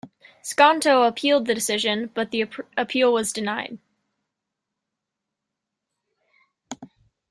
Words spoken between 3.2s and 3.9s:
denied.